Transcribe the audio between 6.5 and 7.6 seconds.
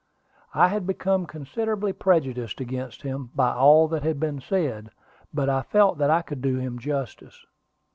him justice.